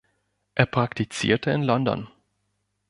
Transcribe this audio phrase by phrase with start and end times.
[0.55, 2.09] Er praktizierte in London.